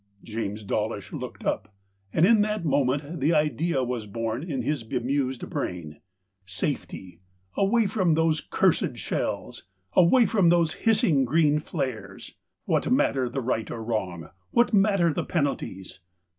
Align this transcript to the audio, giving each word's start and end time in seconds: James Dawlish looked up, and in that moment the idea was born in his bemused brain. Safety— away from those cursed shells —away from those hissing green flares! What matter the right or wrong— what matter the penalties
James 0.23 0.63
Dawlish 0.63 1.13
looked 1.13 1.45
up, 1.45 1.75
and 2.11 2.25
in 2.25 2.41
that 2.41 2.65
moment 2.65 3.19
the 3.19 3.35
idea 3.35 3.83
was 3.83 4.07
born 4.07 4.41
in 4.41 4.63
his 4.63 4.83
bemused 4.83 5.47
brain. 5.47 6.01
Safety— 6.43 7.19
away 7.55 7.85
from 7.85 8.15
those 8.15 8.41
cursed 8.41 8.97
shells 8.97 9.61
—away 9.93 10.25
from 10.25 10.49
those 10.49 10.73
hissing 10.73 11.23
green 11.23 11.59
flares! 11.59 12.33
What 12.65 12.89
matter 12.91 13.29
the 13.29 13.41
right 13.41 13.69
or 13.69 13.83
wrong— 13.83 14.31
what 14.49 14.73
matter 14.73 15.13
the 15.13 15.23
penalties 15.23 15.99